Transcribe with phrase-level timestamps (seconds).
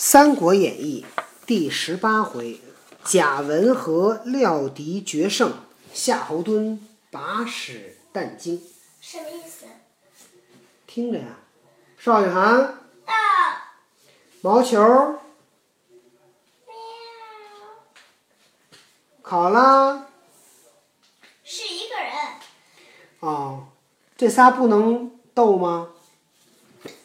[0.00, 1.04] 三国演义》
[1.44, 2.60] 第十八回，
[3.02, 5.52] 贾文和料敌决胜，
[5.92, 6.78] 夏侯惇
[7.10, 8.62] 把使但惊。
[9.00, 9.66] 什么意思？
[10.86, 11.40] 听着呀，
[11.98, 13.12] 邵雨涵，到。
[14.40, 15.18] 毛球，喵。
[19.20, 20.06] 考拉，
[21.42, 22.14] 是一个人。
[23.18, 23.66] 哦，
[24.16, 25.90] 这仨不能斗吗？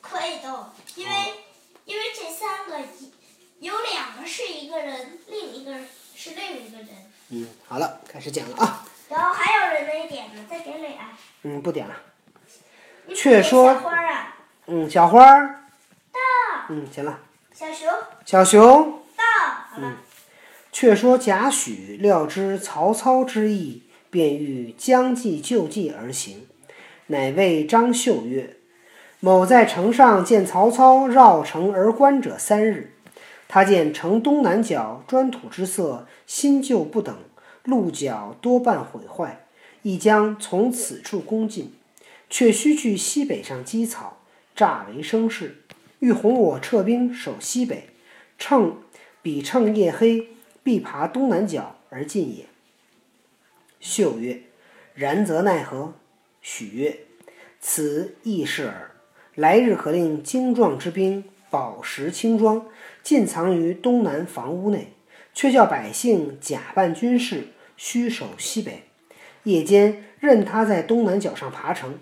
[0.00, 1.34] 可以斗，因为、
[1.84, 3.12] 因为这三个一
[3.58, 5.80] 有两个是一个人，另一个
[6.14, 6.88] 是另一个人。
[7.30, 8.84] 嗯，好了，开始讲了啊。
[9.08, 10.92] 然后还有人没点呢，再点俩。
[11.42, 11.94] 嗯，不点了。
[13.14, 15.60] 却说小花啊，嗯，小花儿，
[16.12, 16.18] 到。
[16.70, 17.20] 嗯，行了。
[17.52, 17.88] 小熊
[18.24, 19.24] 小熊，到，
[19.70, 19.96] 好了。
[20.72, 26.46] 却说贾诩料知曹操之意，便欲将计就计而行，
[27.06, 28.56] 乃谓张绣曰
[29.20, 32.95] ：“某在城上见曹操绕城而观者三日，
[33.48, 37.16] 他见城东南角砖土之色新旧不等，
[37.64, 39.46] 鹿角多半毁坏，
[39.82, 41.72] 亦将从此处攻进，
[42.28, 44.18] 却须去西北上积草，
[44.54, 45.62] 诈为声势，
[45.98, 47.90] 欲哄我撤兵守西北，
[48.38, 48.72] 趁
[49.22, 50.28] 彼趁夜黑。”
[50.66, 52.46] 必爬东南角而进也。
[53.78, 54.42] 秀曰
[54.96, 55.94] ：“然则奈何？”
[56.42, 56.98] 许曰
[57.62, 58.90] ：“此易事耳。
[59.36, 62.66] 来日可令精壮之兵宝石轻装，
[63.02, 64.92] 尽藏于东南房屋内，
[65.32, 68.84] 却叫百姓假扮军士，虚守西北。
[69.44, 71.98] 夜间任他在东南角上爬城，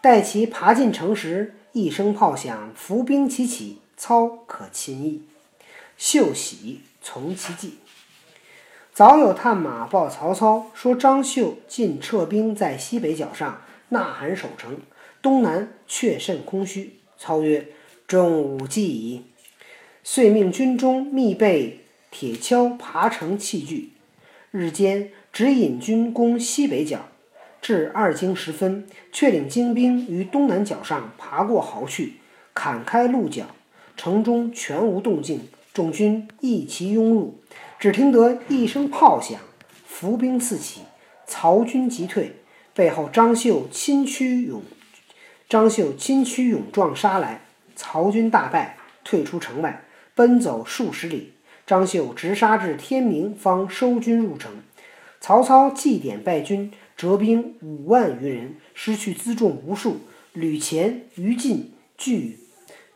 [0.00, 5.22] 待其爬进城时，一声炮响，伏兵齐起，操可擒矣。”
[5.98, 6.80] 秀喜。
[7.04, 7.78] 从其计。
[8.94, 14.78] 早有探马报曹操说，张绣尽撤兵在西北角上呐喊守城，
[15.20, 17.00] 东南却甚空虚。
[17.18, 17.66] 操曰
[18.06, 19.22] ：“中午计矣。”
[20.04, 23.90] 遂命军中密备铁锹、爬城器具。
[24.50, 27.08] 日间只引军攻西北角，
[27.62, 32.14] 至二更时分，却领精兵于东南角上爬过壕去，
[32.52, 33.46] 砍开鹿角，
[33.96, 35.48] 城中全无动静。
[35.72, 37.40] 众军一齐拥入，
[37.78, 39.40] 只听得一声炮响，
[39.86, 40.82] 伏兵四起，
[41.26, 42.36] 曹军急退。
[42.74, 44.62] 背后张绣亲驱勇，
[45.48, 47.40] 张绣亲驱勇壮杀来，
[47.76, 49.84] 曹军大败，退出城外，
[50.14, 51.34] 奔走数十里。
[51.64, 54.62] 张绣直杀至天明，方收军入城。
[55.20, 60.00] 曹操祭典败军，折兵五万余人，失去辎重无数，
[60.32, 62.40] 吕虔、于禁俱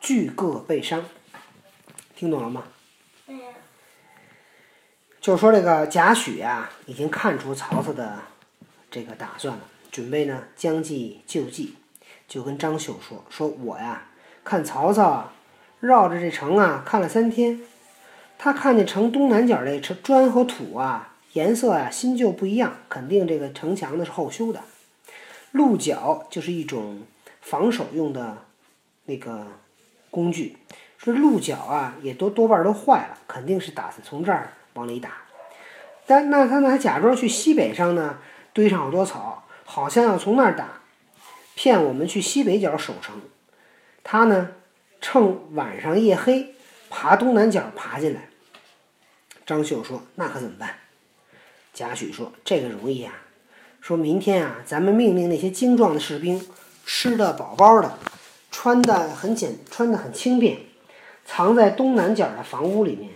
[0.01, 1.05] 俱各被伤。
[2.17, 2.65] 听懂了吗？
[3.29, 3.41] 嗯。
[5.21, 8.19] 就说这个贾诩啊，已经看出曹操的
[8.91, 11.77] 这个打算了，准备呢将计就计，
[12.29, 14.09] 就跟张绣说：“说我呀，
[14.47, 15.33] 看曹操啊
[15.81, 17.61] 绕着这城啊看了三天，
[18.39, 24.61] 他看见城东南角这城砖和土啊颜色啊新旧不一样，肯定这个城墙呢是后修的。
[25.51, 27.03] 鹿角就是一种
[27.41, 28.39] 防守用的
[29.07, 29.49] 那个
[30.13, 30.57] 工具。”
[30.97, 35.11] 说鹿角啊，也都多半都坏了，肯定是打算从这儿往里打。
[36.07, 38.19] 但那他呢还假装去西北上呢，
[38.53, 40.81] 堆上好多草，好像要从那儿打，
[41.57, 43.21] 骗我们去西北角守城。
[44.09, 44.51] 他呢
[45.01, 46.55] 趁晚上夜黑，
[46.89, 48.29] 爬东南角爬进来。
[49.45, 50.77] 张绣说：“那可怎么办？”
[51.75, 53.13] 贾诩说：“这个容易啊，
[53.81, 56.41] 说明天啊，咱们命令那些精壮的士兵，
[56.85, 57.99] 吃的饱饱的，
[58.53, 60.61] 穿的很简，穿的很轻便。”
[61.27, 63.11] 藏在东南角的房屋里面，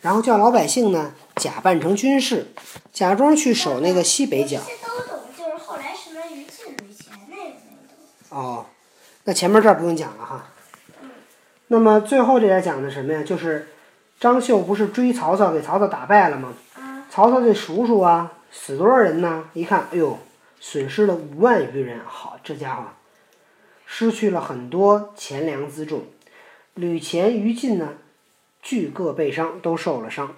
[0.00, 2.48] 然后叫老百姓呢假扮成军士，
[2.92, 4.60] 假装去守那个西北角。
[4.66, 8.36] 这些都懂，就是后来什么于禁、吕虔那个。
[8.36, 8.66] 哦，
[9.26, 10.46] 那前面这儿不用讲了哈。
[11.66, 13.24] 那么最后这点讲的什么呀？
[13.24, 13.68] 就是
[14.20, 16.54] 张绣不是追曹操，给曹操打败了吗？
[16.76, 17.04] 啊。
[17.10, 19.50] 曹操这叔叔啊，死多少人呢？
[19.52, 20.16] 一看，哎呦，
[20.60, 22.00] 损失了五万余人。
[22.06, 22.84] 好，这家伙
[23.84, 26.04] 失去了很多钱粮辎重。
[26.74, 27.94] 吕虔、于禁呢，
[28.62, 30.36] 俱各被伤，都受了伤。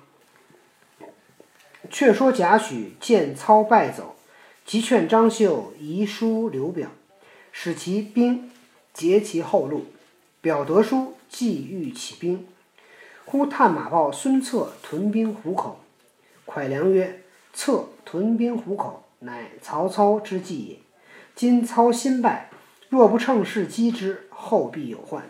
[1.90, 4.16] 却说贾诩见操败走，
[4.64, 6.88] 即劝张绣遗书刘表，
[7.52, 8.50] 使其兵
[8.92, 9.86] 截其后路。
[10.40, 12.46] 表得书，即欲起兵。
[13.24, 15.80] 忽探马报孙策屯兵虎口。
[16.46, 20.76] 蒯良曰：“策屯兵虎口，乃曹操之计也。
[21.34, 22.50] 今操新败，
[22.88, 25.28] 若不乘势击之，后必有患。”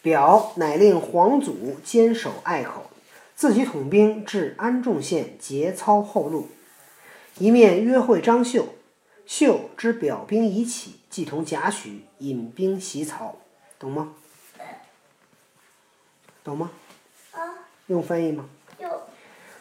[0.00, 2.88] 表乃令黄祖坚守隘口，
[3.34, 6.48] 自己统兵至安众县截操后路。
[7.38, 8.68] 一面约会张绣，
[9.26, 13.36] 绣知表兵已起，即同贾诩引兵袭曹，
[13.78, 14.12] 懂吗？
[16.44, 16.70] 懂吗？
[17.32, 17.40] 啊，
[17.86, 18.44] 用翻译吗？
[18.78, 18.90] 用。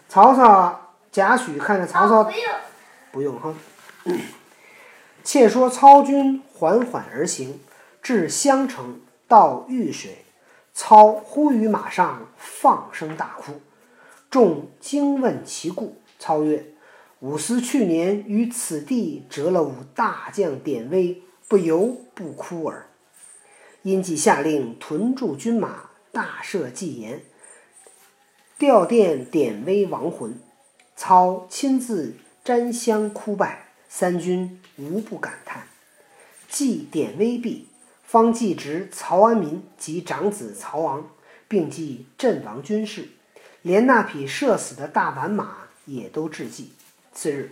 [0.08, 2.42] 曹操、贾诩看着曹操，不用。
[3.12, 3.54] 不用哈。
[5.24, 7.60] 且说操军缓缓而行，
[8.02, 10.24] 至襄城，到御水，
[10.74, 13.60] 操忽于马上放声大哭。
[14.30, 16.74] 众惊问其故，操曰
[17.20, 22.88] ：“吾思去年于此地折了吾大将典韦，不由不哭耳。
[23.84, 27.24] 因即下令屯驻军马，大赦祭言，
[28.58, 30.40] 吊奠典韦亡魂。
[30.96, 35.68] 操亲自瞻香哭拜，三军无不感叹。
[36.50, 37.68] 祭典韦毕，
[38.04, 41.10] 方祭侄曹安民及长子曹昂，
[41.48, 43.10] 并祭阵亡军士。”
[43.64, 46.72] 连那匹射死的大宛马也都致祭。
[47.14, 47.52] 次日，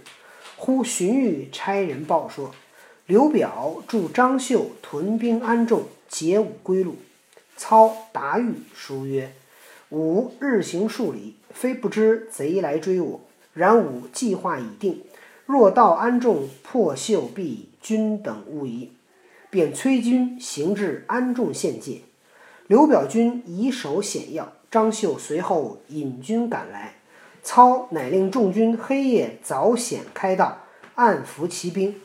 [0.56, 2.56] 忽荀彧差人报说，
[3.08, 6.96] 刘表助张绣屯兵安众，解伍归路。
[7.56, 9.32] 操答彧书曰
[9.92, 13.22] ：“吾日行数里，非不知贼来追我，
[13.54, 15.04] 然吾计划已定。
[15.46, 18.92] 若到安众，破绣必矣，君等勿疑。”
[19.52, 22.00] 便催军行至安众县界。
[22.66, 24.52] 刘表军以守险要。
[24.72, 26.96] 张绣随后引军赶来，
[27.44, 30.64] 操乃令众军黑夜凿险开道，
[30.96, 31.96] 暗伏骑兵。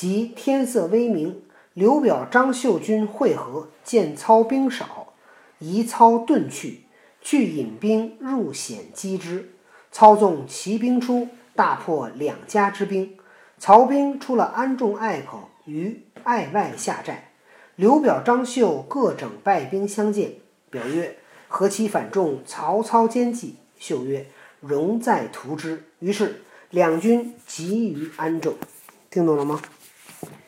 [0.00, 1.42] 及天色微明，
[1.74, 5.12] 刘表、张绣军会合，见操兵少，
[5.58, 6.84] 疑操遁去，
[7.20, 9.50] 去引兵入险击之。
[9.92, 13.14] 操纵骑兵出，大破两家之兵。
[13.58, 17.32] 曹兵出了安众隘口，于隘外下寨。
[17.76, 20.36] 刘表、张绣各整败兵相见。
[20.70, 22.38] 表曰：“何其反众？
[22.46, 24.26] 曹操奸计。”秀曰
[24.60, 28.54] ：“容在图之。”于是两军集于安众。
[29.10, 29.60] 听懂了吗？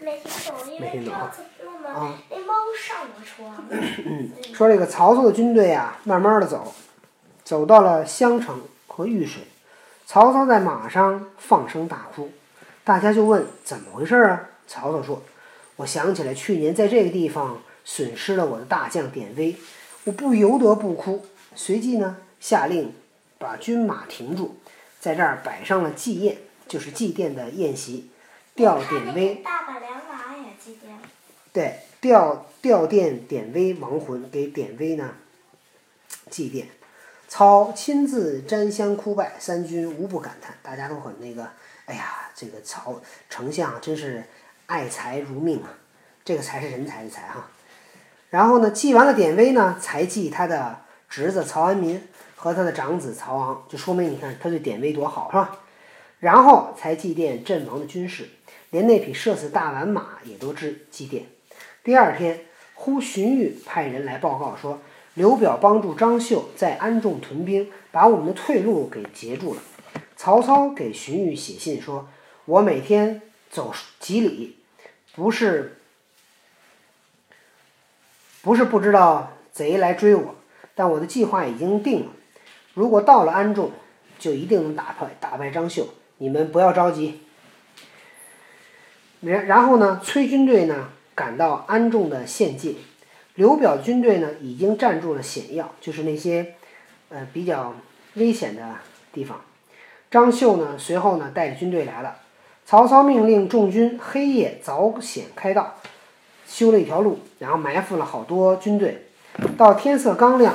[0.02, 3.64] 没听懂，因为上次我们那猫上了床。
[3.70, 6.74] 嗯，说这个曹操的军队啊，慢慢的走，
[7.44, 9.42] 走到了襄城和御水。
[10.06, 12.30] 曹操在马上放声大哭，
[12.84, 14.48] 大家就问怎么回事啊？
[14.66, 15.22] 曹操说
[15.76, 19.56] ：“我想起来去年在这个地方损失了我的大将典韦。”
[20.04, 22.92] 我不由得不哭，随即呢下令
[23.38, 24.56] 把军马停住，
[24.98, 28.10] 在这儿摆上了祭宴，就是祭奠的宴席，
[28.54, 29.44] 吊典韦。
[30.64, 30.94] 祭奠。
[31.52, 35.14] 对，吊吊奠典韦亡魂，给典韦呢
[36.30, 36.66] 祭奠。
[37.28, 41.48] 操亲自瞻香哭拜，三军无不感叹，大家都很那个，
[41.86, 43.00] 哎呀，这个曹
[43.30, 44.24] 丞相真是
[44.66, 45.74] 爱才如命啊，
[46.24, 47.48] 这个才是人才的才哈。
[48.30, 52.06] 然后呢，祭完了典韦呢，才祭他的侄子曹安民
[52.36, 55.58] 和他的长子曹昂，就说明你看他对典韦多好，是吧？
[56.20, 58.28] 然后才祭奠阵亡的军士，
[58.72, 61.22] 连那匹射死大宛马也都知祭奠。
[61.84, 62.40] 第二天，
[62.74, 64.80] 忽荀彧派人来报告说，
[65.14, 69.60] 刘表帮助张绣在安众屯兵，把我们的退路给截住了。
[70.16, 72.08] 曹操给荀彧写信说
[72.46, 73.20] ：“我每天
[73.50, 74.56] 走几里，
[75.14, 75.78] 不是。”
[78.40, 80.34] 不是不知道贼来追我，
[80.74, 82.06] 但我的计划已经定了。
[82.74, 83.70] 如果到了安众，
[84.18, 85.88] 就一定能打败打败张绣。
[86.16, 87.20] 你们不要着急。
[89.22, 92.74] 然然后呢，崔军队呢赶到安众的县界。
[93.36, 96.54] 刘表军队呢已经占住了险要，就是那些
[97.08, 97.74] 呃比较
[98.14, 98.76] 危险的
[99.12, 99.40] 地方。
[100.10, 102.16] 张绣呢随后呢带着军队来了。
[102.66, 105.76] 曹操命令众军黑夜凿险开道。
[106.46, 109.06] 修了一条路，然后埋伏了好多军队。
[109.56, 110.54] 到天色刚亮，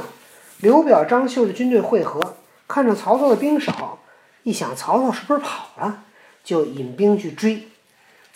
[0.59, 2.35] 刘表、张绣的军队会合，
[2.67, 3.97] 看着曹操的兵少，
[4.43, 6.03] 一想曹操是不是跑了，
[6.43, 7.67] 就引兵去追。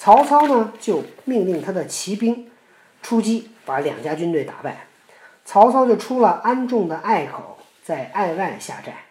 [0.03, 2.49] 曹操呢，就命令他的骑兵
[3.03, 4.87] 出击，把两家军队打败。
[5.45, 9.05] 曹操就出了安众的隘口，在隘外下寨。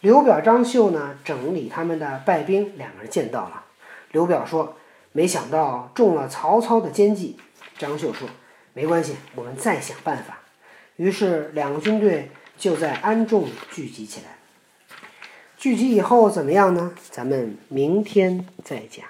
[0.00, 3.64] 刘表、张绣呢，整理他们的败兵，两个人见到了。
[4.12, 4.78] 刘表说
[5.12, 7.38] ：“没想到中了曹操的奸计。”
[7.76, 8.26] 张绣说
[8.72, 10.38] ：“没关系，我们再想办法。”
[10.96, 14.38] 于是两个军队就在安众聚集起来。
[15.58, 16.94] 聚集以后怎么样呢？
[17.10, 19.04] 咱们明天再讲。